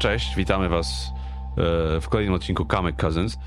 [0.00, 1.12] Cześć, witamy Was
[1.96, 3.38] e, w kolejnym odcinku Kamek Cousins.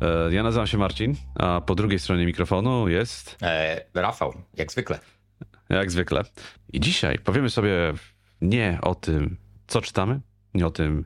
[0.00, 3.36] E, ja nazywam się Marcin, a po drugiej stronie mikrofonu jest.
[3.42, 4.98] E, Rafał, jak zwykle.
[5.68, 6.22] Jak zwykle.
[6.72, 7.92] I dzisiaj powiemy sobie
[8.40, 9.36] nie o tym,
[9.66, 10.20] co czytamy,
[10.54, 11.04] nie o tym,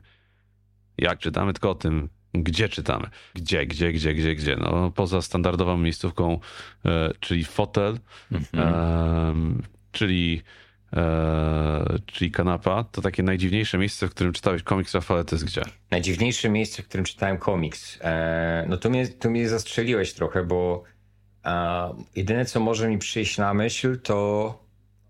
[0.97, 3.09] jak czytamy, tylko o tym, gdzie czytamy.
[3.33, 4.55] Gdzie, gdzie, gdzie, gdzie, gdzie.
[4.55, 6.39] No, poza standardową miejscówką,
[6.85, 7.99] e, czyli fotel,
[8.31, 9.61] mhm.
[9.91, 10.41] czyli
[12.05, 15.61] czyli kanapa, to takie najdziwniejsze miejsce, w którym czytałeś komiks, Rafale, to jest gdzie?
[15.91, 17.99] Najdziwniejsze miejsce, w którym czytałem komiks.
[18.01, 20.83] Eee, no to mnie, to mnie zastrzeliłeś trochę, bo
[22.15, 24.59] jedyne, co może mi przyjść na myśl, to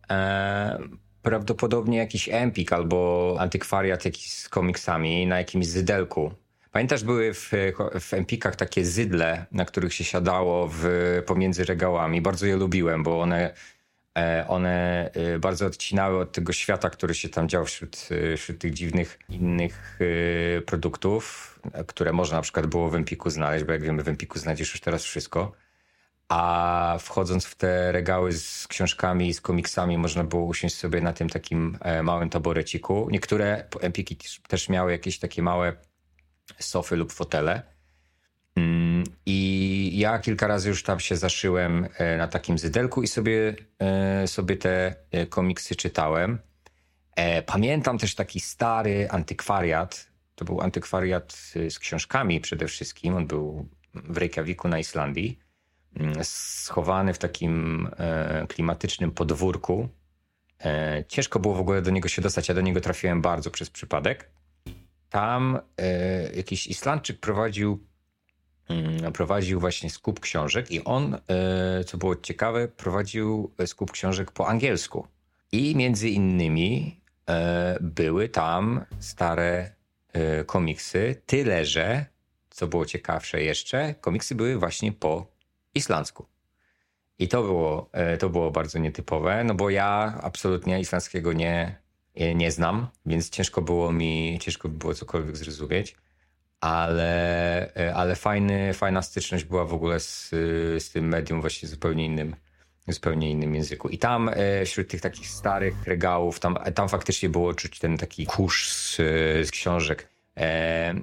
[0.09, 0.79] e,
[1.21, 6.31] prawdopodobnie jakiś empik albo antykwariat jakiś z komiksami na jakimś zydelku.
[6.71, 7.51] Pamiętasz, były w,
[7.99, 10.83] w empikach takie zydle, na których się siadało w,
[11.25, 12.21] pomiędzy regałami.
[12.21, 13.53] Bardzo je lubiłem, bo one
[14.47, 18.73] one e, bardzo odcinały od tego świata, który się tam dział wśród, e, wśród tych
[18.73, 19.99] dziwnych innych
[20.65, 24.71] produktów, które można na przykład było w Empiku znaleźć, bo jak wiemy w Empiku znajdziesz
[24.71, 25.51] już teraz wszystko.
[26.29, 31.29] A wchodząc w te regały z książkami, z komiksami, można było usiąść sobie na tym
[31.29, 33.07] takim małym taboreciku.
[33.11, 35.73] Niektóre Empiki też miały jakieś takie małe
[36.59, 37.61] sofy lub fotele.
[38.55, 43.55] Mm, I ja kilka razy już tam się zaszyłem e, na takim zydelku i sobie,
[43.79, 46.39] e, sobie te e, komiksy czytałem.
[47.45, 50.07] Pamiętam też taki stary antykwariat.
[50.35, 51.33] To był antykwariat
[51.69, 53.15] z książkami przede wszystkim.
[53.15, 55.39] On był w Reykjaviku na Islandii.
[55.99, 57.87] Mm, schowany w takim
[58.47, 59.89] klimatycznym podwórku.
[61.07, 62.49] Ciężko było w ogóle do niego się dostać.
[62.49, 64.29] Ja do niego trafiłem bardzo przez przypadek.
[65.09, 65.59] Tam
[66.35, 67.87] jakiś Islandczyk prowadził
[69.13, 75.07] prowadził właśnie skup książek i on, e, co było ciekawe, prowadził skup książek po angielsku.
[75.51, 79.71] I między innymi e, były tam stare
[80.13, 82.05] e, komiksy, tyle że,
[82.49, 85.27] co było ciekawsze jeszcze, komiksy były właśnie po
[85.75, 86.25] islandzku.
[87.19, 91.75] I to było, to było bardzo nietypowe, no bo ja absolutnie islandzkiego nie,
[92.35, 95.95] nie znam, więc ciężko było mi, ciężko było cokolwiek zrozumieć
[96.61, 100.29] ale, e, ale fajny, fajna styczność była w ogóle z,
[100.83, 102.35] z tym medium właśnie zupełnie innym,
[102.87, 103.89] zupełnie innym języku.
[103.89, 108.25] I tam e, wśród tych takich starych regałów, tam, tam faktycznie było czuć ten taki
[108.25, 108.95] kurz z,
[109.47, 110.09] z książek.
[110.37, 110.95] E,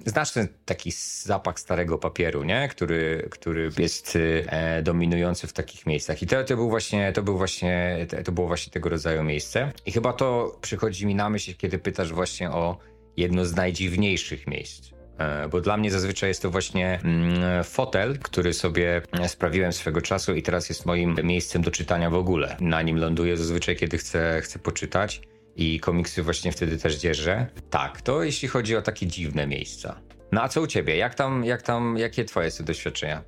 [0.64, 0.92] taki
[1.22, 2.69] zapach starego papieru, nie?
[2.69, 6.22] Który, który jest e, dominujący w takich miejscach.
[6.22, 9.72] I to, to był właśnie, to był właśnie, to było właśnie tego rodzaju miejsce.
[9.86, 12.78] I chyba to przychodzi mi na myśl, kiedy pytasz właśnie o
[13.16, 15.01] jedno z najdziwniejszych miejsc E,
[15.50, 20.43] bo dla mnie zazwyczaj jest to właśnie mm, fotel, który sobie sprawiłem swego czasu i
[20.43, 22.56] teraz jest moim miejscem do czytania w ogóle.
[22.61, 25.23] Na nim ląduję zazwyczaj, kiedy chcę, chcę poczytać
[25.56, 27.47] i komiksy właśnie wtedy też dzierżę.
[27.71, 30.00] Tak, to jeśli chodzi o takie dziwne miejsca.
[30.33, 30.97] No a co u ciebie?
[30.97, 33.23] Jak tam, jak tam, jakie twoje są doświadczenia?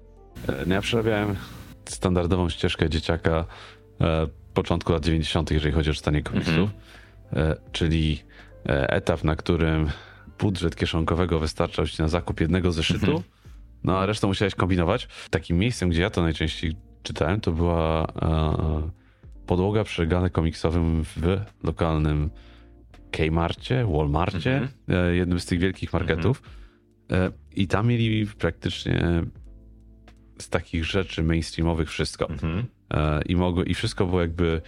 [0.49, 1.37] E, no ja przerabiałem
[1.85, 3.45] standardową ścieżkę dzieciaka
[4.01, 7.57] e, początku lat 90., jeżeli chodzi o czytanie komiksów, mm -hmm.
[7.73, 8.23] czyli
[8.67, 9.91] etap, na którym
[10.39, 13.23] budżet kieszonkowego wystarczał ci na zakup jednego zeszytu, mhm.
[13.85, 15.09] no a resztą musiałeś kombinować.
[15.31, 18.91] Takim miejscem, gdzie ja to najczęściej czytałem, to była e,
[19.47, 22.31] podłoga przy regale komiksowym w lokalnym
[23.11, 24.71] Kmarcie, Walmarcie, mhm.
[24.89, 26.43] e, jednym z tych wielkich marketów.
[27.13, 29.23] E, I tam mieli praktycznie
[30.39, 32.29] z takich rzeczy mainstreamowych wszystko.
[32.29, 32.65] Mhm.
[32.95, 34.61] E, I, mogło, I wszystko było jakby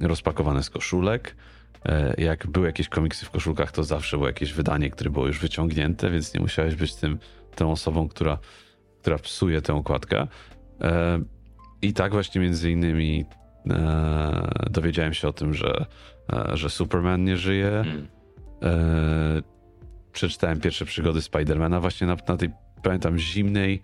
[0.00, 1.36] rozpakowane z koszulek,
[2.18, 6.10] jak były jakieś komiksy w koszulkach, to zawsze było jakieś wydanie, które było już wyciągnięte,
[6.10, 7.18] więc nie musiałeś być tym,
[7.54, 8.38] tą osobą, która,
[9.00, 10.26] która psuje tę okładkę.
[10.80, 11.20] E,
[11.82, 13.24] I tak właśnie między innymi
[13.70, 15.86] e, dowiedziałem się o tym, że,
[16.52, 17.84] że Superman nie żyje.
[17.84, 18.08] Hmm.
[20.12, 22.50] Przeczytałem pierwsze przygody Spidermana właśnie na, na tej,
[22.82, 23.82] pamiętam, zimnej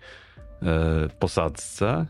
[1.19, 2.05] posadzce.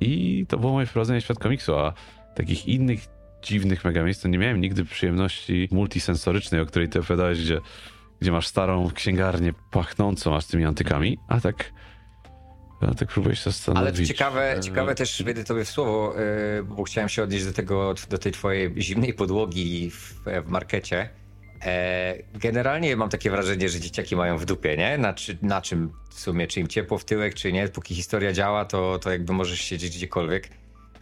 [0.00, 1.92] I to było moje wprowadzenie w świat komiksu, a
[2.34, 7.40] takich innych dziwnych mega miejsc, to nie miałem nigdy przyjemności multisensorycznej, o której ty opowiadałeś,
[7.42, 7.60] gdzie,
[8.20, 11.72] gdzie masz starą księgarnię pachnącą aż tymi antykami, a tak
[12.82, 13.88] ja tak próbuję się zastanowić.
[13.88, 17.44] Ale to ciekawe, e, ciekawe też wejdę tobie w słowo, e, bo chciałem się odnieść
[17.44, 21.08] do tego, do tej twojej zimnej podłogi w, w markecie.
[21.64, 24.98] E, generalnie mam takie wrażenie, że dzieciaki mają w dupie, nie?
[24.98, 27.68] Na, czy, na czym w sumie, czy im ciepło w tyłek, czy nie.
[27.68, 30.48] Póki historia działa, to, to jakby możesz siedzieć gdziekolwiek.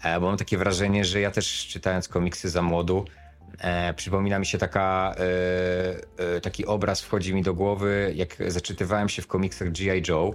[0.03, 3.05] E, bo mam takie wrażenie, że ja też czytając komiksy za młodu,
[3.59, 9.09] e, przypomina mi się taka, e, e, taki obraz wchodzi mi do głowy, jak zaczytywałem
[9.09, 10.03] się w komiksach G.I.
[10.09, 10.35] Joe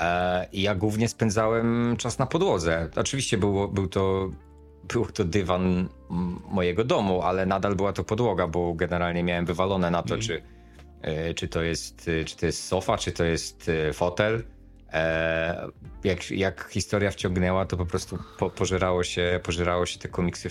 [0.00, 2.88] e, i ja głównie spędzałem czas na podłodze.
[2.96, 4.30] Oczywiście był, był, to,
[4.92, 5.88] był to dywan
[6.50, 10.26] mojego domu, ale nadal była to podłoga, bo generalnie miałem wywalone na to, mm.
[10.26, 10.42] czy,
[11.34, 14.44] czy to jest, czy to jest sofa, czy to jest fotel.
[16.04, 20.48] Jak, jak historia wciągnęła, to po prostu po, pożerało, się, pożerało się te komiksy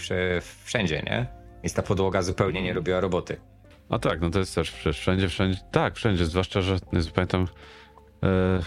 [0.63, 1.27] wszędzie, nie?
[1.63, 3.37] Więc ta podłoga zupełnie nie robiła roboty.
[3.89, 6.77] A tak, no to jest też wszędzie, wszędzie, tak, wszędzie, zwłaszcza, że
[7.15, 7.47] pamiętam
[8.23, 8.59] e,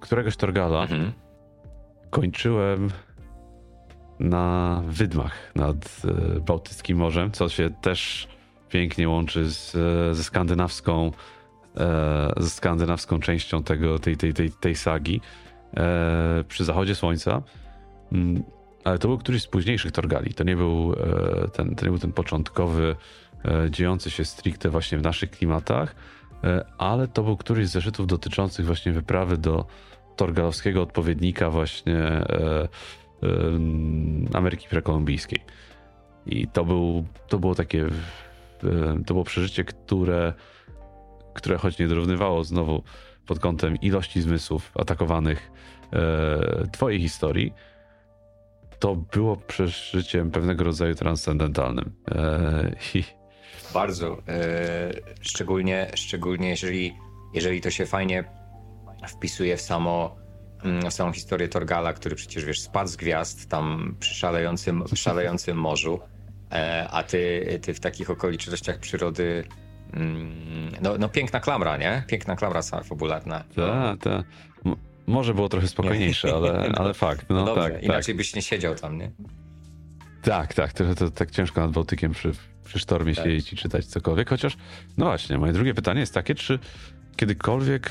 [0.00, 1.12] któregoś Torgala mhm.
[2.10, 2.90] kończyłem
[4.20, 6.02] na Wydmach nad
[6.36, 8.28] e, Bałtyckim Morzem, co się też
[8.68, 11.12] pięknie łączy z, e, ze skandynawską e,
[12.36, 15.20] ze skandynawską częścią tego, tej, tej, tej, tej sagi
[15.76, 17.42] e, przy zachodzie słońca.
[18.12, 18.42] Mm,
[18.84, 20.34] ale to był któryś z późniejszych Torgali.
[20.34, 22.96] To nie był e, ten, to nie był ten początkowy
[23.44, 25.94] E, dziejący się stricte właśnie w naszych klimatach,
[26.44, 29.66] e, ale to był któryś z zeszytów dotyczących właśnie wyprawy do
[30.16, 32.68] torgalowskiego odpowiednika właśnie e,
[34.34, 35.40] Ameryki prekolumbijskiej.
[36.26, 37.86] I to, był, to było takie,
[39.06, 40.32] to było przeżycie, które,
[41.34, 42.82] które choć nie dorównywało znowu
[43.26, 45.50] pod kątem ilości zmysłów atakowanych
[46.72, 47.52] twojej historii,
[48.78, 51.92] to było przeżyciem pewnego rodzaju transcendentalnym.
[52.94, 53.04] I
[53.74, 54.22] bardzo.
[54.28, 56.96] E, szczególnie, szczególnie jeżeli,
[57.34, 58.24] jeżeli to się fajnie
[59.08, 60.16] wpisuje w samo
[60.64, 65.56] mm, w samą historię Torgala, który przecież wiesz, spadł z gwiazd tam przy szalejącym, szalejącym
[65.56, 66.00] morzu,
[66.52, 69.44] e, a ty, ty w takich okolicznościach przyrody.
[69.96, 72.02] Mm, no, no piękna klamra, nie?
[72.06, 73.44] Piękna klamra sama fabularna.
[73.56, 74.24] Tak, tak.
[75.06, 77.26] Może było trochę spokojniejsze, ale, ale fakt.
[77.28, 78.16] No, no dobrze, tak, inaczej tak.
[78.16, 79.10] byś nie siedział tam, nie?
[80.22, 80.72] Tak, tak.
[80.72, 82.32] To, to, tak ciężko nad Bałtykiem przy,
[82.64, 83.24] przy sztormie tak.
[83.24, 84.28] siedzieć i czytać cokolwiek.
[84.28, 84.56] Chociaż,
[84.96, 86.58] no właśnie, moje drugie pytanie jest takie, czy
[87.16, 87.90] kiedykolwiek,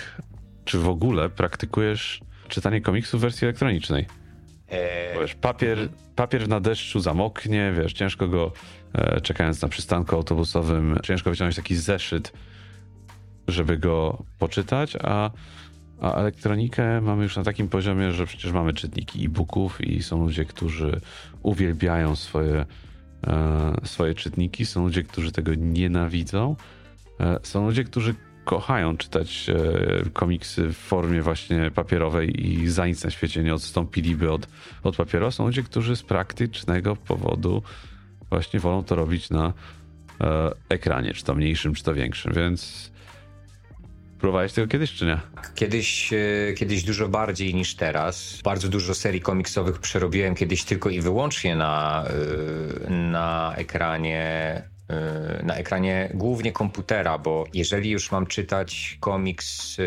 [0.66, 4.06] czy w ogóle praktykujesz czytanie komiksów w wersji elektronicznej?
[4.72, 5.20] Eee...
[5.20, 8.52] Wiesz, papier, papier na deszczu zamoknie, wiesz, ciężko go,
[9.24, 12.34] czekając na przystanku autobusowym, ciężko wyciągnąć taki zeszyt,
[13.48, 15.31] żeby go poczytać, a
[16.04, 20.45] a elektronikę mamy już na takim poziomie, że przecież mamy czytniki e-booków i są ludzie,
[20.45, 21.01] którzy
[21.44, 22.66] uwielbiają swoje,
[23.28, 26.56] e, swoje czytniki, są ludzie, którzy tego nienawidzą,
[27.19, 33.04] e, są ludzie, którzy kochają czytać e, komiksy w formie właśnie papierowej i za nic
[33.04, 34.48] na świecie nie odstąpiliby od,
[34.84, 35.31] od papieru.
[35.31, 37.63] Są ludzie, którzy z praktycznego powodu
[38.33, 39.53] właśnie wolą to robić na
[40.21, 42.91] e, ekranie, czy to mniejszym, czy to większym, więc
[44.24, 45.19] Próbowałeś tego kiedyś, czy nie?
[45.56, 48.41] Kiedyś, e, kiedyś dużo bardziej niż teraz.
[48.44, 52.06] Bardzo dużo serii komiksowych przerobiłem kiedyś tylko i wyłącznie na,
[52.88, 54.21] e, na ekranie
[54.89, 59.77] e, na ekranie głównie komputera, bo jeżeli już mam czytać komiks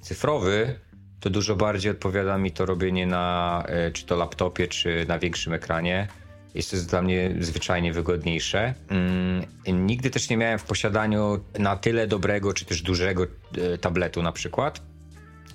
[0.00, 0.80] cyfrowy,
[1.20, 6.08] to dużo bardziej odpowiada mi to robienie na czy to laptopie, czy na większym ekranie.
[6.54, 8.74] Jest to dla mnie zwyczajnie wygodniejsze.
[8.88, 14.22] Mm, nigdy też nie miałem w posiadaniu na tyle dobrego czy też dużego e, tabletu
[14.22, 14.82] na przykład,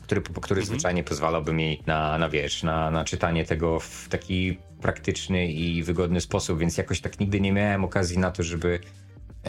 [0.03, 0.65] który, który mhm.
[0.65, 6.21] zwyczajnie pozwalałby mi na, na wiesz, na, na czytanie tego w taki praktyczny i wygodny
[6.21, 8.79] sposób, więc jakoś tak nigdy nie miałem okazji na to, żeby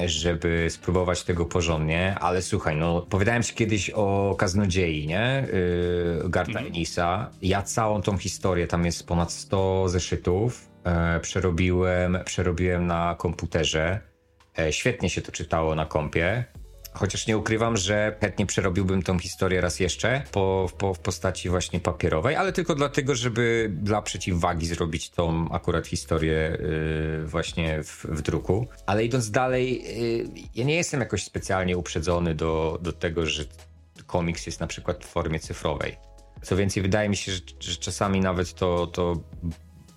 [0.06, 5.49] żeby spróbować tego porządnie, ale słuchaj, no opowiadałem ci kiedyś o Kaznodziei, nie?
[6.23, 6.66] Yy, Garta mm.
[6.66, 7.30] Enisa.
[7.42, 10.69] Ja całą tą historię, tam jest ponad 100 zeszytów,
[11.20, 14.00] przerobiłem, przerobiłem na komputerze.
[14.58, 16.44] E, świetnie się to czytało na kompie.
[16.92, 21.80] Chociaż nie ukrywam, że chętnie przerobiłbym tą historię raz jeszcze po, po, w postaci właśnie
[21.80, 28.22] papierowej, ale tylko dlatego, żeby dla przeciwwagi zrobić tą akurat historię yy, właśnie w, w,
[28.22, 28.66] druku.
[28.87, 33.44] Ale idąc dalej, yy, ja nie jestem jakoś specjalnie uprzedzony do, do tego, że
[34.06, 35.96] komiks jest na przykład w formie cyfrowej.
[36.42, 39.16] Co więcej, wydaje mi się, że, że czasami nawet to, to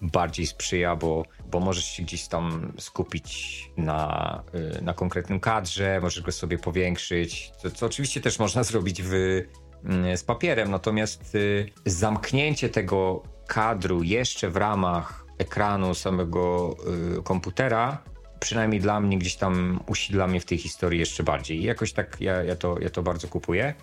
[0.04, 4.44] bardziej sprzyja, bo, bo możesz się gdzieś tam skupić na,
[4.78, 9.14] y, na konkretnym kadrze, możesz go sobie powiększyć, co, co oczywiście też można zrobić w,
[9.86, 16.76] mm, z papierem, natomiast y, zamknięcie tego kadru jeszcze w ramach ekranu samego
[17.20, 18.04] y, komputera
[18.40, 21.60] przynajmniej dla mnie gdzieś tam usila mnie w tej historii jeszcze bardziej.
[21.60, 23.74] I jakoś tak ja, ja, to, ja to bardzo kupuję.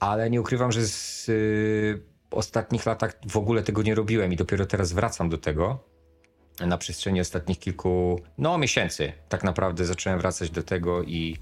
[0.00, 1.30] Ale nie ukrywam, że z
[2.34, 5.78] ostatnich latach w ogóle tego nie robiłem i dopiero teraz wracam do tego.
[6.60, 11.36] Na przestrzeni ostatnich kilku no, miesięcy tak naprawdę zacząłem wracać do tego i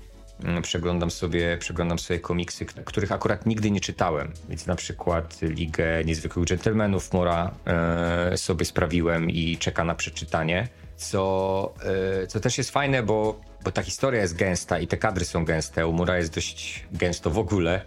[0.44, 4.32] mm, przeglądam sobie, przeglądam sobie komiksy, których akurat nigdy nie czytałem.
[4.48, 10.68] Więc na przykład Ligę Niezwykłych Dżentelmenów Mora e, sobie sprawiłem i czeka na przeczytanie.
[10.96, 11.74] Co,
[12.22, 15.44] e, co też jest fajne, bo, bo ta historia jest gęsta i te kadry są
[15.44, 15.86] gęste.
[15.86, 17.84] U Mura jest dość gęsto w ogóle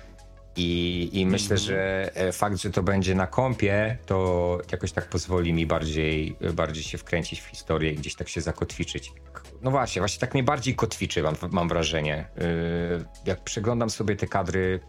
[0.55, 5.53] I, I myślę, że e, fakt, że to będzie na kompie, to jakoś tak pozwoli
[5.53, 9.12] mi bardziej, bardziej się wkręcić w historię i gdzieś tak się zakotwiczyć.
[9.62, 12.25] No właśnie, właśnie tak mnie bardziej kotwiczy, mam, mam wrażenie.
[12.38, 14.79] Yy, jak przeglądam sobie te kadry,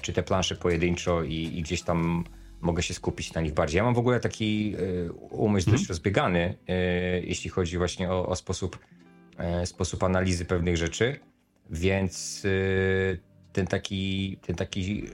[0.00, 2.24] czy te plansze pojedynczo i, i gdzieś tam
[2.60, 3.76] mogę się skupić na nich bardziej.
[3.76, 5.88] Ja mam w ogóle taki yy, umysł dość mhm.
[5.88, 6.74] rozbiegany, yy,
[7.26, 8.78] jeśli chodzi właśnie o, o sposób,
[9.64, 11.20] sposób analizy pewnych rzeczy,
[11.70, 12.46] więc
[13.52, 15.04] ten taki, ten taki,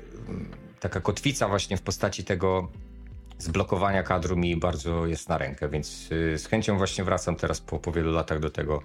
[0.81, 2.69] taka kotwica właśnie w postaci tego
[3.39, 7.93] zblokowania kadru mi bardzo jest na rękę, więc z chęcią właśnie wracam teraz po, po
[7.93, 8.83] wielu latach do tego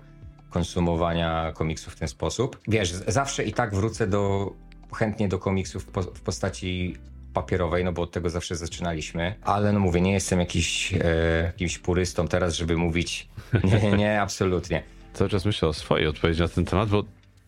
[0.49, 2.59] konsumowania komiksów w ten sposób.
[2.67, 4.53] Wiesz, zawsze i tak wrócę do,
[4.95, 5.83] chętnie do komiksów
[6.15, 6.97] w postaci
[7.33, 11.77] papierowej, no bo od tego zawsze zaczynaliśmy, ale no mówię, nie jestem jakiś, e, jakimś
[11.77, 13.27] purystą teraz, żeby mówić
[13.63, 14.83] nie, nie, absolutnie.
[15.13, 17.03] Cały czas myślę o swojej odpowiedzi na ten temat, bo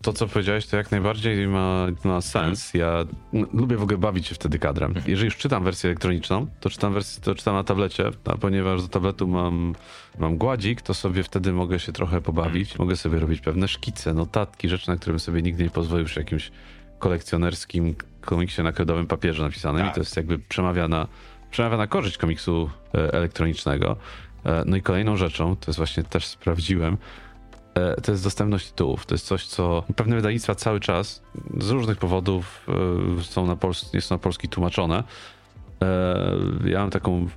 [0.06, 2.74] to, co powiedziałeś, to jak najbardziej ma, ma sens.
[2.74, 3.06] Ja
[3.54, 4.88] lubię w ogóle bawić się wtedy kadrem.
[4.88, 5.06] Mhm.
[5.10, 8.88] Jeżeli już czytam wersję elektroniczną, to czytam, wersję, to czytam na tablecie, a ponieważ do
[8.88, 9.76] tabletu mam,
[10.20, 12.72] mam gładzik, to sobie wtedy mogę się trochę pobawić.
[12.72, 12.86] Mhm.
[12.86, 16.20] Mogę sobie robić pewne szkice, notatki, rzeczy, na które bym sobie nigdy nie pozwolił przy
[16.20, 16.52] jakimś
[17.00, 19.82] kolekcjonerskim komiksie na kredowym papierze napisanym.
[19.82, 19.92] Tak.
[19.92, 21.08] I to jest jakby przemawiana,
[21.52, 23.98] przemawiana korzyść komiksu e, elektronicznego.
[24.46, 26.98] E, no i kolejną rzeczą, to jest właśnie też sprawdziłem,
[28.04, 29.06] to jest dostępność tytułów.
[29.06, 31.24] To jest coś, co pewne wydawnictwa cały czas
[31.58, 32.68] z różnych powodów
[33.20, 35.04] e, są na, pols nie są na polski tłumaczone.
[35.82, 36.26] E,
[36.66, 37.28] ja mam taką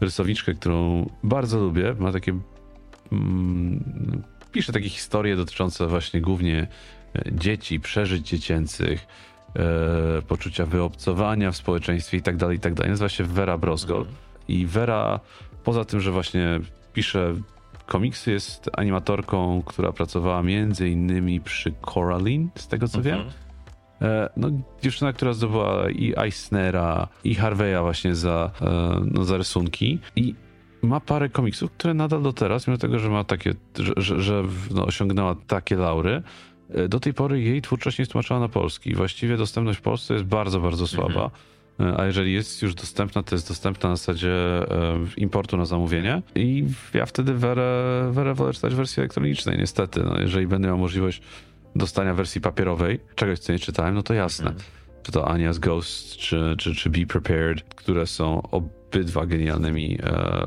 [0.00, 1.94] rysowniczkę, którą bardzo lubię.
[1.98, 2.38] Ma takie.
[3.12, 4.22] Mm,
[4.52, 6.66] pisze takie historie dotyczące właśnie głównie
[7.32, 9.06] dzieci, przeżyć dziecięcych,
[10.28, 12.90] poczucia wyobcowania w społeczeństwie i tak dalej, i tak dalej.
[12.90, 14.00] Nazywa się Vera Brosgol.
[14.00, 14.16] Mhm.
[14.48, 15.20] I Vera,
[15.64, 16.60] poza tym, że właśnie
[16.92, 17.34] pisze
[17.92, 23.20] komiksy jest animatorką, która pracowała między innymi przy Coraline, z tego co wiem.
[23.20, 23.34] Mhm.
[24.02, 24.48] E, no,
[24.82, 29.98] dziewczyna, która zdobyła i Eisnera, i Harveya właśnie za, e, no, za rysunki.
[30.16, 30.34] I
[30.82, 34.42] ma parę komiksów, które nadal do teraz, mimo tego, że ma takie, że, że, że
[34.70, 36.22] no, osiągnęła takie laury,
[36.70, 38.94] e, do tej pory jej twórczość nie jest tłumaczona na polski.
[38.94, 41.24] Właściwie dostępność w Polsce jest bardzo, bardzo słaba.
[41.24, 41.30] Mhm.
[41.80, 46.22] E, a jeżeli jest już dostępna, to jest dostępna na zasadzie e, importu na zamówienie
[46.34, 46.64] i
[46.94, 50.02] ja wtedy werę, werę wolę czytać w wersji elektronicznej, niestety.
[50.02, 51.22] No, jeżeli będę miał możliwość
[51.76, 54.50] dostania wersji papierowej, czegoś co nie czytałem, no to jasne.
[54.50, 54.64] Mhm.
[55.02, 60.44] Czy to Ania's Ghost, czy, czy, czy Be Prepared, które są obydwa genialnymi e,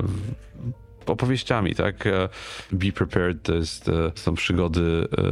[1.13, 2.07] opowieściami, tak?
[2.07, 2.29] E,
[2.71, 5.23] Be Prepared to jest, e, są przygody e,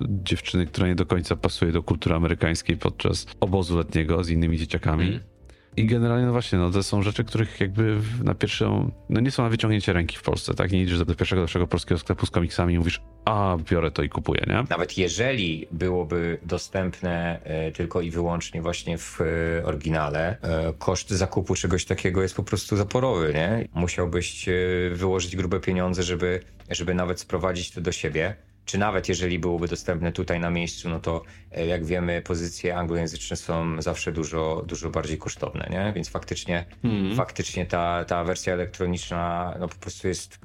[0.00, 5.08] dziewczyny, która nie do końca pasuje do kultury amerykańskiej podczas obozu letniego z innymi dzieciakami.
[5.08, 5.31] Mm.
[5.76, 9.42] I generalnie, no właśnie, no to są rzeczy, których jakby na pierwszą, no nie są
[9.42, 10.72] na wyciągnięcie ręki w Polsce, tak?
[10.72, 14.08] Nie idziesz do pierwszego lepszego polskiego sklepu z komiksami i mówisz, a biorę to i
[14.08, 14.64] kupuję, nie?
[14.70, 21.54] Nawet jeżeli byłoby dostępne e, tylko i wyłącznie właśnie w e, oryginale, e, koszt zakupu
[21.54, 23.68] czegoś takiego jest po prostu zaporowy, nie?
[23.74, 24.46] Musiałbyś
[24.92, 30.12] wyłożyć grube pieniądze, żeby, żeby nawet sprowadzić to do siebie czy nawet jeżeli byłoby dostępne
[30.12, 35.18] tutaj na miejscu, no to e, jak wiemy, pozycje anglojęzyczne są zawsze dużo, dużo bardziej
[35.18, 35.92] kosztowne, nie?
[35.96, 37.16] Więc faktycznie, mm.
[37.16, 40.38] faktycznie ta, ta wersja elektroniczna no po prostu jest,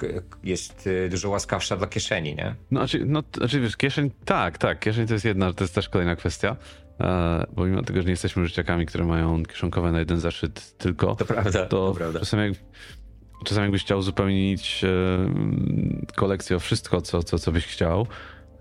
[0.43, 2.55] jest e, dużo łaskawsza dla kieszeni, nie?
[2.71, 5.89] No, znaczy, no, znaczy wiesz, kieszeń, tak, tak, kieszeń to jest jedna, to jest też
[5.89, 6.55] kolejna kwestia.
[6.99, 11.15] E, bo mimo tego, że nie jesteśmy życiakami, które mają kieszonkowe na jeden zaszyt tylko,
[11.15, 12.19] to, prawda, to, to prawda.
[12.19, 12.53] czasem jak
[13.43, 14.89] czasami jakbyś chciał uzupełnić e,
[16.15, 18.07] kolekcję o wszystko, co, co, co byś chciał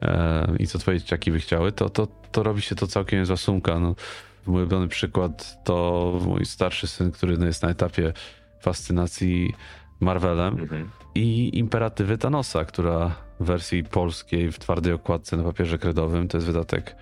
[0.02, 3.36] e, i co twoje dzieciaki by chciały, to, to, to robi się to całkiem niezła
[3.36, 3.80] sumka.
[3.80, 3.94] No,
[4.46, 8.12] mój ulubiony przykład to mój starszy syn, który jest na etapie
[8.60, 9.54] fascynacji
[10.00, 10.90] Marvelem mhm.
[11.14, 16.46] i Imperatywy Thanosa, która w wersji polskiej w twardej okładce na papierze kredowym to jest
[16.46, 16.96] wydatek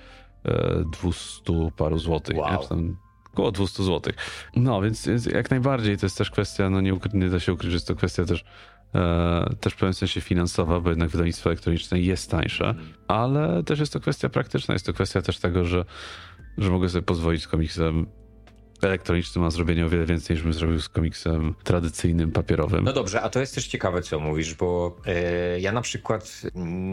[1.02, 2.36] 200 e, paru złotych.
[2.36, 2.68] Wow.
[3.34, 4.12] Około 200 zł.
[4.56, 7.70] No, więc, więc, jak najbardziej to jest też kwestia, no nie, nie da się ukryć,
[7.70, 8.44] że jest to kwestia też
[8.94, 12.74] e, też w pewnym sensie finansowa, bo jednak wydawnictwo elektroniczne jest tańsze,
[13.08, 15.84] ale też jest to kwestia praktyczna, jest to kwestia też tego, że,
[16.58, 18.06] że mogę sobie pozwolić z komiksem
[18.82, 22.84] elektronicznym na zrobienie o wiele więcej, niż bym zrobił z komiksem tradycyjnym, papierowym.
[22.84, 26.42] No dobrze, a to jest też ciekawe, co mówisz, bo yy, ja na przykład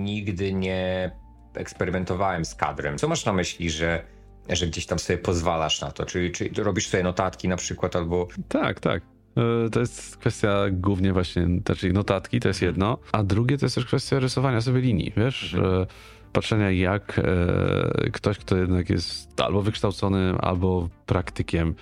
[0.04, 1.12] nigdy nie
[1.54, 2.98] eksperymentowałem z kadrem.
[2.98, 4.04] Co masz na myśli, że
[4.50, 6.06] że gdzieś tam sobie pozwalasz na to?
[6.06, 8.28] Czyli, czy robisz sobie notatki na przykład albo...
[8.48, 9.04] Tak, tak.
[9.38, 12.74] E, to jest kwestia głównie właśnie, znaczy notatki to jest mhm.
[12.74, 15.54] jedno, a drugie to jest też kwestia rysowania sobie linii, wiesz?
[15.54, 15.86] Mhm.
[16.34, 21.76] Patrzenia jak e, ktoś, kto jednak jest albo wykształconym, albo praktykiem,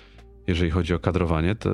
[0.46, 1.70] jeżeli chodzi o kadrowanie, to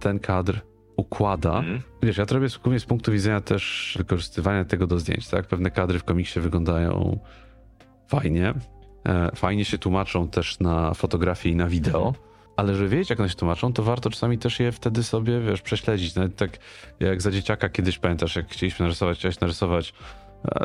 [0.00, 0.60] ten kadr
[0.96, 1.58] układa.
[1.58, 1.80] Mhm.
[2.02, 5.46] Wiesz, ja to robię głównie z punktu widzenia też wykorzystywania tego do zdjęć, tak?
[5.46, 7.18] Pewne kadry w komiksie wyglądają
[8.08, 8.54] fajnie,
[9.34, 12.06] fajnie się tłumaczą też na fotografii i na wideo.
[12.06, 12.24] Mhm.
[12.56, 15.62] Ale żeby wiedzieć, jak one się tłumaczą, to warto czasami też je wtedy sobie, wiesz,
[15.62, 16.14] prześledzić.
[16.14, 16.58] Nawet tak
[17.00, 19.94] jak za dzieciaka kiedyś pamiętasz, jak chcieliśmy narysować, chciałeś narysować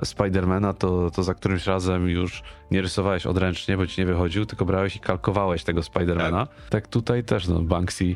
[0.04, 4.66] Spidermana, to, to za którymś razem już nie rysowałeś odręcznie, bo ci nie wychodził, tylko
[4.66, 6.46] brałeś i kalkowałeś tego Spidermana.
[6.46, 8.16] Tak, tak tutaj też, no, Banksy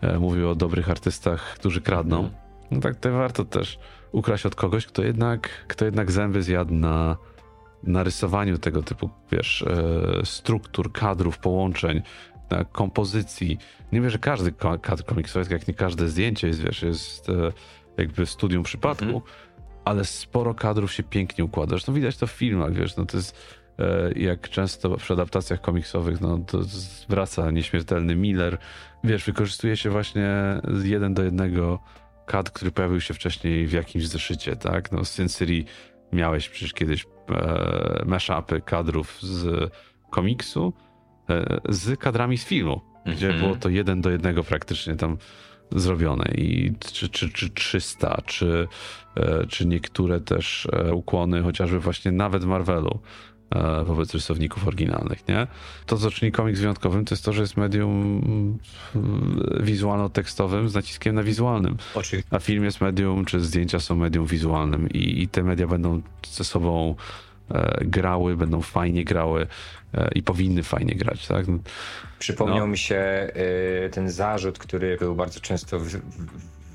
[0.00, 2.16] e, mówił o dobrych artystach, którzy kradną.
[2.16, 2.34] Mhm.
[2.70, 3.78] No tak to warto też
[4.12, 7.16] ukraść od kogoś, kto jednak, kto jednak zęby zjadł na,
[7.82, 12.02] na rysowaniu tego typu, wiesz, e, struktur, kadrów, połączeń,
[12.50, 13.58] na kompozycji.
[13.92, 14.52] Nie wiem, że każdy
[14.82, 17.52] kadr komiksowy, jak nie każde zdjęcie jest, wiesz, jest e,
[17.96, 19.22] jakby studium przypadku, mhm
[19.86, 21.70] ale sporo kadrów się pięknie układa.
[21.70, 26.20] Zresztą widać to w filmach, wiesz, no to jest e, jak często przy adaptacjach komiksowych,
[26.20, 26.60] no to
[27.08, 28.58] wraca nieśmiertelny Miller.
[29.04, 30.28] Wiesz, wykorzystuje się właśnie
[30.82, 31.78] jeden do jednego
[32.26, 34.92] kadr, który pojawił się wcześniej w jakimś zeszycie, tak?
[34.92, 35.70] No Sin City
[36.12, 39.70] miałeś przecież kiedyś e, mashupy kadrów z
[40.10, 40.72] komiksu
[41.30, 43.44] e, z kadrami z filmu, gdzie mm -hmm.
[43.44, 45.18] było to jeden do jednego praktycznie tam
[45.70, 48.68] zrobione i czy, czy, czy 300, czy,
[49.16, 53.00] e, czy niektóre też e, ukłony, chociażby właśnie nawet Marvelu
[53.84, 55.46] wobec rysowników oryginalnych, nie?
[55.86, 58.58] To, co czyni komiks wyjątkowym, to jest to, że jest medium
[59.60, 61.76] wizualno-tekstowym z naciskiem na wizualnym.
[61.94, 62.36] Oczywiście.
[62.36, 66.44] A film jest medium, czy zdjęcia są medium wizualnym i, i te media będą ze
[66.44, 66.94] sobą
[67.50, 69.46] E, grały, będą fajnie grały
[69.94, 71.46] e, i powinny fajnie grać, tak?
[72.18, 72.66] Przypomniał no.
[72.66, 75.80] mi się e, ten zarzut, który był bardzo często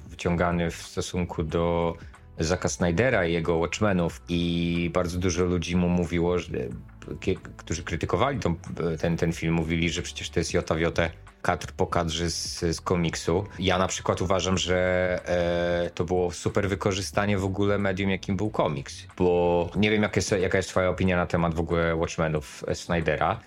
[0.10, 1.96] wyciągany w stosunku do
[2.40, 6.50] Zaka Snydera i jego Watchmenów i bardzo dużo ludzi mu mówiło, że,
[7.58, 8.40] którzy krytykowali
[9.00, 11.12] ten, ten film, mówili, że przecież to jest jota wiotę
[11.42, 13.44] kadr po kadrze z, z komiksu.
[13.60, 14.78] Ja na przykład uważam, że
[15.26, 20.16] e, to było super wykorzystanie w ogóle medium, jakim był komiks, bo nie wiem, jak
[20.16, 23.40] jest, jaka jest twoja opinia na temat w ogóle Watchmenów Snydera,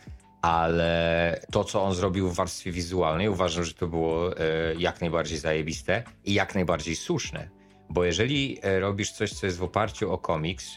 [0.43, 4.41] ale to, co on zrobił w warstwie wizualnej, uważam, że to było e,
[4.79, 7.49] jak najbardziej zajebiste i jak najbardziej słuszne.
[7.91, 10.71] Bo jeżeli e, robisz coś, co jest w oparciu o komiks,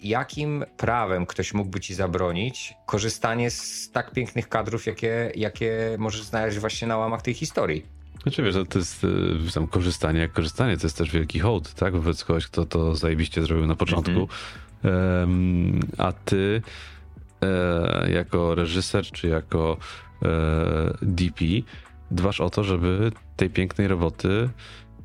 [0.00, 6.58] jakim prawem ktoś mógłby ci zabronić korzystanie z tak pięknych kadrów, jakie, jakie możesz znaleźć
[6.58, 7.86] właśnie na łamach tej historii?
[8.22, 11.96] Znaczy wiesz, to jest y, tam korzystanie jak korzystanie, to jest też wielki hołd, tak?
[11.96, 14.10] Wobec kogoś, kto to zajebiście zrobił na początku.
[14.10, 15.20] Mm -hmm.
[15.20, 16.62] um, a ty
[17.42, 19.76] e, jako reżyser, czy jako
[20.22, 20.28] e,
[21.02, 21.44] DP
[22.10, 24.48] dbasz o to, żeby tej pięknej roboty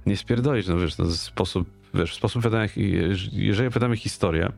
[0.09, 0.67] nie spierdolić.
[0.67, 2.43] No wiesz, no, sposób, wiesz, sposób
[3.31, 4.51] jeżeli pytamy historię,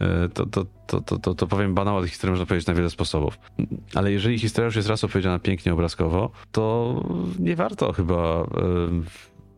[0.00, 3.38] E, to, to, to, to, to, powiem banał, ale historię można powiedzieć na wiele sposobów.
[3.94, 6.94] Ale jeżeli historia już jest raz opowiedziana pięknie, obrazkowo, to
[7.38, 8.46] nie warto chyba e,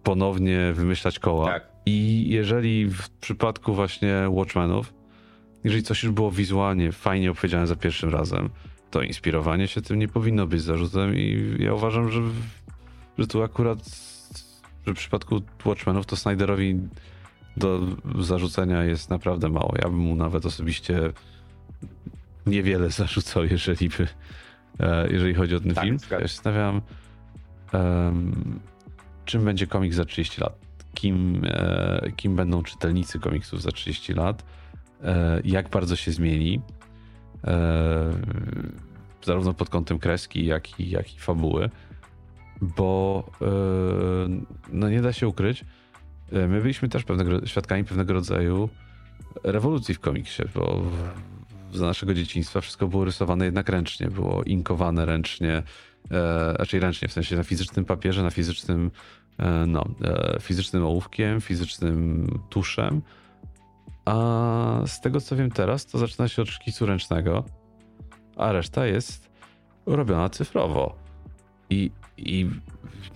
[0.02, 1.46] ponownie wymyślać koła.
[1.46, 1.66] Tak.
[1.86, 4.94] I jeżeli w przypadku właśnie Watchmenów,
[5.64, 8.50] jeżeli coś już było wizualnie fajnie opowiedziane za pierwszym razem,
[8.90, 12.20] to inspirowanie się tym nie powinno być zarzutem i ja uważam, że,
[13.18, 13.78] że tu akurat
[14.86, 16.80] w przypadku Watchmenów to Snyderowi
[17.56, 17.80] do
[18.18, 19.74] zarzucenia jest naprawdę mało.
[19.82, 21.12] Ja bym mu nawet osobiście
[22.46, 24.08] niewiele zarzucał, jeżeli by,
[24.80, 25.98] e, jeżeli chodzi o ten tak, film.
[26.10, 26.80] Ja się zastanawiam,
[27.72, 28.60] um,
[29.24, 30.58] czym będzie komiks za 30 lat.
[30.94, 34.44] Kim, e, kim będą czytelnicy komiksów za 30 lat.
[35.04, 36.60] E, jak bardzo się zmieni.
[39.24, 41.70] Zarówno pod kątem kreski, jak i, jak i fabuły.
[42.62, 43.24] Bo
[44.72, 45.64] no nie da się ukryć,
[46.32, 48.68] E, my byliśmy też pewnego, świadkami pewnego rodzaju
[49.44, 50.82] rewolucji w komiksie, bo
[51.72, 55.62] za naszego dzieciństwa wszystko było rysowane jednak ręcznie, było inkowane ręcznie,
[56.10, 58.90] e, raczej ręcznie, w sensie na fizycznym papierze, na fizycznym,
[59.38, 63.02] e, no, e, fizycznym ołówkiem, fizycznym tuszem.
[64.04, 67.44] A z tego co wiem teraz, to zaczyna się od szkicu ręcznego,
[68.36, 69.30] a reszta jest
[69.86, 70.96] robiona cyfrowo.
[71.70, 72.50] I, i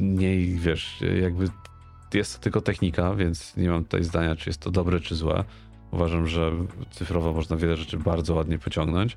[0.00, 1.48] nie, wiesz, jakby
[2.14, 5.44] jest to tylko technika, więc nie mam tutaj zdania, czy jest to dobre, czy złe.
[5.90, 6.52] Uważam, że
[6.90, 9.16] cyfrowo można wiele rzeczy bardzo ładnie pociągnąć.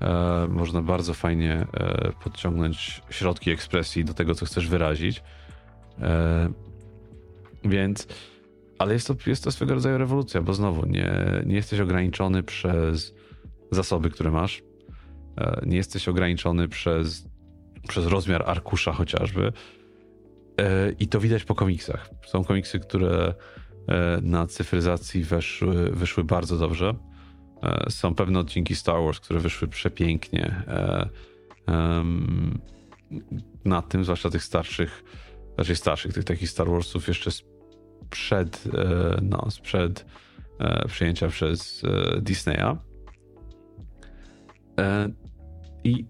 [0.00, 5.22] E, można bardzo fajnie e, podciągnąć środki ekspresji do tego, co chcesz wyrazić.
[6.00, 6.48] E,
[7.64, 8.06] więc,
[8.78, 13.14] ale jest to, jest to swego rodzaju rewolucja, bo znowu nie, nie jesteś ograniczony przez
[13.70, 14.62] zasoby, które masz.
[15.36, 17.28] E, nie jesteś ograniczony przez,
[17.88, 19.52] przez rozmiar arkusza chociażby
[20.58, 22.10] E, I to widać po komiksach.
[22.26, 23.34] Są komiksy, które
[23.88, 26.94] e, na cyfryzacji weszły, wyszły bardzo dobrze.
[27.62, 30.62] E, są pewne odcinki Star Wars, które wyszły przepięknie
[33.64, 35.04] na tym, zwłaszcza tych starszych,
[35.56, 38.64] raczej starszych, tych takich Star Warsów jeszcze sprzed,
[39.22, 40.06] no, sprzed
[40.88, 41.82] przyjęcia przez
[42.20, 42.76] Disneya.
[45.84, 46.06] I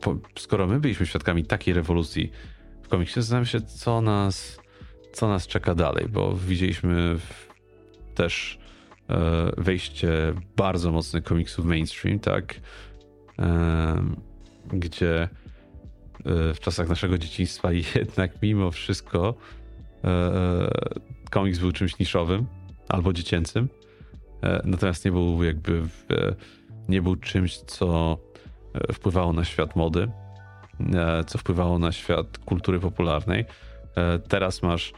[0.00, 2.32] po, skoro my byliśmy świadkami takiej rewolucji
[2.82, 4.58] w komiksie, zastanawiam się, co nas,
[5.12, 7.16] co nas czeka dalej, bo widzieliśmy
[8.14, 8.58] też
[9.10, 12.54] e, wejście bardzo mocnych komiksów mainstream, tak?
[13.38, 14.04] E,
[14.72, 15.28] gdzie e,
[16.54, 19.34] w czasach naszego dzieciństwa jednak mimo wszystko
[20.04, 20.70] e, e,
[21.30, 22.46] komiks był czymś niszowym
[22.88, 23.68] albo dziecięcym.
[24.64, 25.82] Natomiast nie był jakby
[26.88, 28.18] nie był czymś, co
[28.92, 30.08] wpływało na świat mody,
[31.26, 33.44] co wpływało na świat kultury popularnej.
[34.28, 34.92] Teraz masz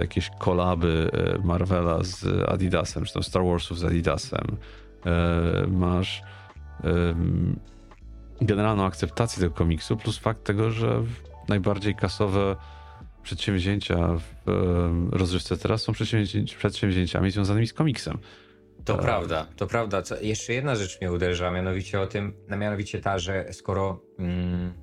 [0.00, 1.10] jakieś kolaby
[1.44, 4.56] Marvela z Adidasem, czy tam Star Warsów z Adidasem.
[5.68, 6.22] Masz
[8.40, 11.02] generalną akceptację tego komiksu, plus fakt tego, że
[11.48, 12.56] najbardziej kasowe
[13.22, 15.92] przedsięwzięcia w rozrywce teraz są
[16.56, 18.18] przedsięwzięciami związanymi z komiksem.
[18.84, 20.02] To prawda, to prawda.
[20.02, 24.74] Co, jeszcze jedna rzecz mnie uderza, mianowicie o tym, mianowicie ta, że skoro, mm,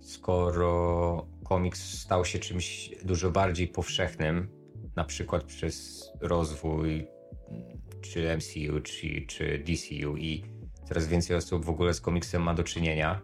[0.00, 4.48] skoro komiks stał się czymś dużo bardziej powszechnym,
[4.96, 7.06] na przykład przez rozwój
[7.48, 10.44] mm, czy MCU, czy, czy DCU i
[10.88, 13.22] coraz więcej osób w ogóle z komiksem ma do czynienia,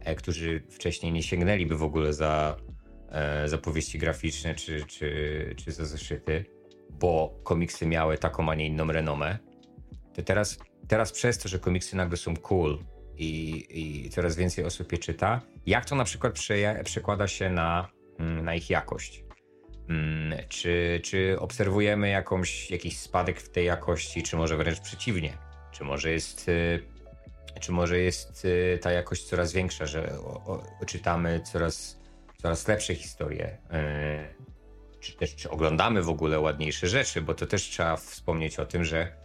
[0.00, 2.56] e, którzy wcześniej nie sięgnęliby w ogóle za,
[3.08, 6.44] e, za powieści graficzne czy, czy, czy za zeszyty,
[6.90, 9.49] bo komiksy miały taką, a nie inną renomę.
[10.20, 12.78] To teraz, teraz przez to, że komiksy nagle są cool
[13.16, 17.88] i, i coraz więcej osób je czyta, jak to na przykład prze, przekłada się na,
[18.18, 19.24] mm, na ich jakość?
[19.88, 25.38] Mm, czy, czy obserwujemy jakąś, jakiś spadek w tej jakości, czy może wręcz przeciwnie?
[25.72, 26.82] Czy może jest y,
[27.60, 32.00] czy może jest y, ta jakość coraz większa, że o, o, czytamy coraz,
[32.42, 33.58] coraz lepsze historie,
[34.94, 38.66] y, czy też czy oglądamy w ogóle ładniejsze rzeczy, bo to też trzeba wspomnieć o
[38.66, 39.19] tym, że,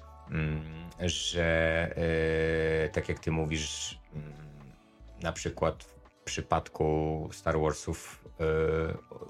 [1.00, 1.90] że
[2.86, 4.34] y, tak jak ty mówisz, mm,
[5.24, 8.26] na przykład w przypadku Star Warsów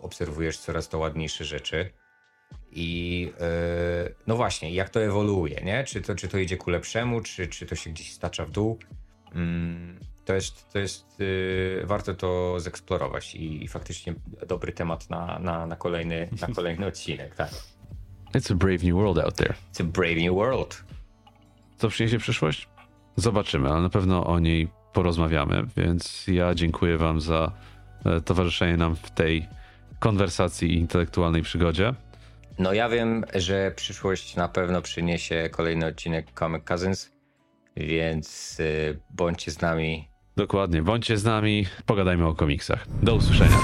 [0.01, 1.89] obserwujesz coraz to ładniejsze rzeczy.
[2.71, 3.21] I
[4.05, 5.84] yy, no właśnie, jak to ewoluuje, nie?
[5.84, 8.79] Czy to, czy to idzie ku lepszemu, czy, czy to się gdzieś stacza w dół?
[9.36, 11.05] Mm, to jest, to jest
[11.84, 14.13] warto to zeksplorować i, i, faktycznie
[14.47, 17.49] dobry temat na, na, na, kolejny, na kolejny odcinek, tak.
[18.36, 19.56] It's a brave new world out there.
[19.71, 20.84] It's a brave new world.
[21.78, 22.67] Co przyniesie przyszłość?
[23.15, 27.52] Zobaczymy, ale na pewno o niej porozmawiamy, więc ja dziękuję wam za
[28.06, 29.48] e, towarzyszenie nam w tej
[30.00, 31.93] konwersacji i intelektualnej przygodzie.
[32.60, 37.12] No ja wiem, że przyszłość na pewno przyniesie kolejny odcinek Comic Cousins,
[37.78, 40.08] więc y, bądźcie z nami.
[40.38, 42.86] Dokładnie, bądźcie z nami, pogadajmy o komiksach.
[43.04, 43.58] Do usłyszenia.